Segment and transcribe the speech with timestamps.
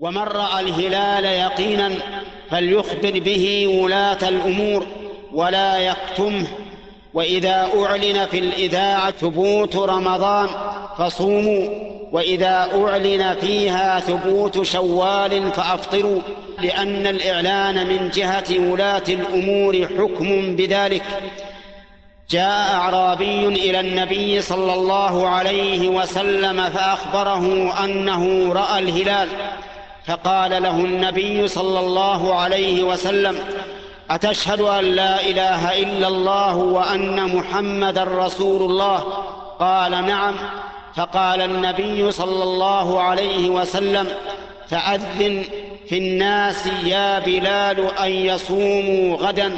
[0.00, 1.92] ومن رأى الهلال يقينا
[2.50, 4.86] فليخبر به ولاة الأمور
[5.32, 6.46] ولا يكتمه.
[7.14, 10.48] وإذا أعلن في الإذاعة ثبوت رمضان
[10.98, 11.68] فصوموا
[12.12, 16.20] وإذا أعلن فيها ثبوت شوال فأفطروا
[16.62, 21.02] لأن الإعلان من جهة ولاة الأمور حكم بذلك.
[22.30, 29.28] جاء أعرابي إلى النبي صلى الله عليه وسلم فأخبره أنه رأى الهلال
[30.06, 33.38] فقال له النبي صلى الله عليه وسلم
[34.10, 38.98] أتشهد أن لا إله إلا الله وأن محمدا رسول الله؟
[39.60, 40.34] قال نعم.
[40.96, 44.08] فقال النبي صلى الله عليه وسلم
[44.68, 45.44] فأذن
[45.88, 49.52] في الناس يا بلال أن يصوموا غدا.